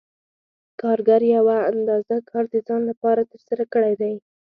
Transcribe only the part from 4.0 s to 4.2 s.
دی